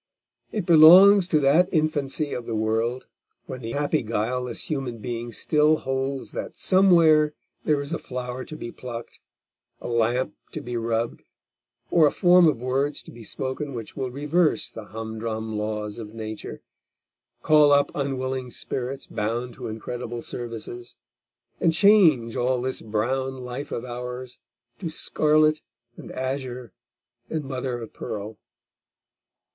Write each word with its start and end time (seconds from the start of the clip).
It 0.51 0.65
belongs 0.65 1.27
to 1.27 1.39
that 1.41 1.71
infancy 1.71 2.33
of 2.33 2.47
the 2.47 2.55
world, 2.55 3.05
when 3.45 3.61
the 3.61 3.73
happy 3.73 4.01
guileless 4.01 4.61
human 4.63 4.97
being 4.97 5.31
still 5.31 5.77
holds 5.77 6.31
that 6.31 6.57
somewhere 6.57 7.35
there 7.65 7.79
is 7.81 7.93
a 7.93 7.99
flower 7.99 8.43
to 8.45 8.55
be 8.55 8.71
plucked, 8.71 9.19
a 9.79 9.87
lamp 9.87 10.33
to 10.53 10.61
be 10.61 10.75
rubbed, 10.75 11.21
or 11.91 12.07
a 12.07 12.11
form 12.11 12.47
of 12.47 12.63
words 12.63 13.03
to 13.03 13.11
be 13.11 13.23
spoken 13.23 13.75
which 13.75 13.95
will 13.95 14.09
reverse 14.09 14.71
the 14.71 14.85
humdrum 14.85 15.55
laws 15.55 15.99
of 15.99 16.15
Nature, 16.15 16.63
call 17.43 17.71
up 17.71 17.91
unwilling 17.93 18.49
spirits 18.49 19.05
bound 19.05 19.53
to 19.53 19.67
incredible 19.67 20.23
services, 20.23 20.97
and 21.59 21.73
change 21.73 22.35
all 22.35 22.59
this 22.59 22.81
brown 22.81 23.43
life 23.43 23.71
of 23.71 23.85
ours 23.85 24.39
to 24.79 24.89
scarlet 24.89 25.61
and 25.95 26.11
azure 26.13 26.73
and 27.29 27.43
mother 27.43 27.79
of 27.83 27.93
pearl. 27.93 28.39